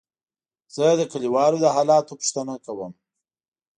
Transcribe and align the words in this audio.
زه 0.75 0.85
د 0.99 1.01
کليوالو 1.11 1.57
د 1.61 1.67
حالاتو 1.75 2.13
پوښتنه 2.19 2.53
کوم. 2.65 2.91